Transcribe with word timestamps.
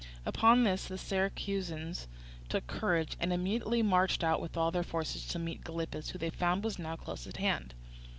Upon 0.25 0.63
this 0.63 0.85
the 0.85 0.97
Syracusans 0.97 2.07
took 2.49 2.65
courage, 2.65 3.15
and 3.19 3.31
immediately 3.31 3.83
marched 3.83 4.23
out 4.23 4.41
with 4.41 4.57
all 4.57 4.71
their 4.71 4.81
forces 4.81 5.27
to 5.27 5.37
meet 5.37 5.63
Gylippus, 5.63 6.09
who 6.09 6.17
they 6.17 6.31
found 6.31 6.63
was 6.63 6.79
now 6.79 6.95
close 6.95 7.27
at 7.27 7.37
hand. 7.37 7.75